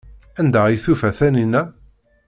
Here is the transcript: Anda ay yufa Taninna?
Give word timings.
Anda 0.39 0.59
ay 0.65 0.77
yufa 0.83 1.09
Taninna? 1.17 1.61